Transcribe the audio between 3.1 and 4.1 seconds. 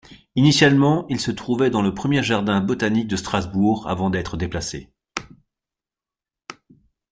Strasbourg, avant